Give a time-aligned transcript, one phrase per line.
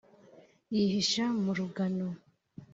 [0.75, 2.07] yihisha mu rugano.